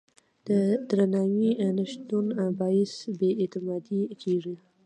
د 0.47 0.49
درناوي 0.89 1.51
نه 1.77 1.85
شتون 1.91 2.25
باعث 2.59 2.93
بې 3.19 3.29
اعتمادي 3.41 3.99
کېږي. 4.21 4.55